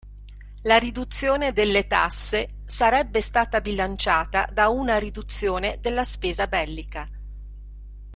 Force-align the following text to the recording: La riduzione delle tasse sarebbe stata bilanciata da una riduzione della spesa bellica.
La 0.63 0.79
riduzione 0.79 1.53
delle 1.53 1.85
tasse 1.85 2.61
sarebbe 2.65 3.21
stata 3.21 3.61
bilanciata 3.61 4.49
da 4.51 4.69
una 4.69 4.97
riduzione 4.97 5.77
della 5.79 6.03
spesa 6.03 6.47
bellica. 6.47 7.07